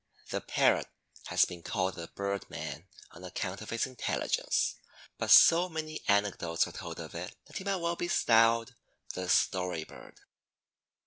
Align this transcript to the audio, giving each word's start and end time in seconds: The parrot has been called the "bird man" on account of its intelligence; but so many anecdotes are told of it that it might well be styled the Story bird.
The 0.31 0.41
parrot 0.41 0.87
has 1.25 1.45
been 1.45 1.61
called 1.61 1.93
the 1.93 2.07
"bird 2.07 2.49
man" 2.49 2.87
on 3.11 3.23
account 3.23 3.61
of 3.61 3.71
its 3.71 3.85
intelligence; 3.85 4.73
but 5.19 5.29
so 5.29 5.69
many 5.69 6.01
anecdotes 6.07 6.65
are 6.65 6.71
told 6.71 6.99
of 6.99 7.13
it 7.13 7.35
that 7.45 7.61
it 7.61 7.65
might 7.65 7.75
well 7.75 7.95
be 7.95 8.07
styled 8.07 8.73
the 9.13 9.29
Story 9.29 9.83
bird. 9.83 10.17